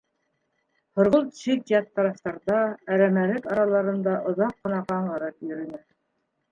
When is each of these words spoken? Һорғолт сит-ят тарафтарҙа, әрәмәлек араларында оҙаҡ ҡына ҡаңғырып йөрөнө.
Һорғолт 0.99 1.29
сит-ят 1.41 1.91
тарафтарҙа, 1.99 2.57
әрәмәлек 2.97 3.49
араларында 3.55 4.19
оҙаҡ 4.33 4.59
ҡына 4.67 4.83
ҡаңғырып 4.93 5.49
йөрөнө. 5.51 5.89